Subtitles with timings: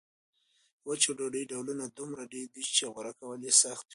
[0.79, 3.89] د وچې ډوډۍ ډولونه دومره ډېر دي چې غوره کول یې سخت وي.